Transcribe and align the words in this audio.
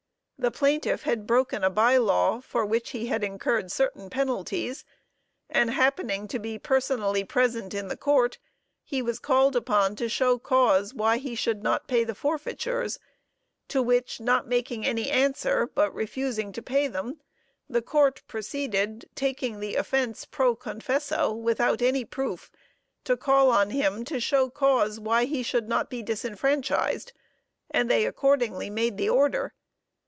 The 0.39 0.49
plaintiff 0.49 1.03
had 1.03 1.27
broken 1.27 1.63
a 1.63 1.69
by 1.69 1.97
law, 1.97 2.39
for 2.41 2.65
which 2.65 2.89
he 2.89 3.05
had 3.05 3.23
incurred 3.23 3.71
certain 3.71 4.09
penalties, 4.09 4.83
and 5.51 5.69
happening 5.69 6.27
to 6.29 6.39
be 6.39 6.57
personally 6.57 7.23
present 7.23 7.75
in 7.75 7.89
the 7.89 7.95
court, 7.95 8.39
he 8.83 9.03
was 9.03 9.19
called 9.19 9.55
upon 9.55 9.95
to 9.97 10.09
show 10.09 10.39
cause 10.39 10.95
why 10.95 11.17
he 11.17 11.35
should 11.35 11.61
not 11.61 11.87
pay 11.87 12.03
the 12.03 12.15
forfeitures; 12.15 12.97
to 13.67 13.83
which 13.83 14.19
not 14.19 14.47
making 14.47 14.83
any 14.83 15.11
answer, 15.11 15.67
but 15.67 15.93
refusing 15.93 16.51
to 16.53 16.63
pay 16.63 16.87
them, 16.87 17.19
the 17.69 17.83
court 17.83 18.23
proceeded, 18.27 19.07
taking 19.13 19.59
the 19.59 19.75
offense 19.75 20.25
pro 20.25 20.55
confesso, 20.55 21.31
without 21.31 21.83
any 21.83 22.03
proof, 22.03 22.49
to 23.03 23.15
call 23.15 23.51
on 23.51 23.69
him 23.69 24.03
to 24.05 24.19
show 24.19 24.49
cause 24.49 24.99
why 24.99 25.25
he 25.25 25.43
should 25.43 25.69
not 25.69 25.87
be 25.87 26.01
disfranchised; 26.01 27.13
and 27.69 27.91
they 27.91 28.05
accordingly 28.07 28.71
made 28.71 28.97
the 28.97 29.07
order. 29.07 29.53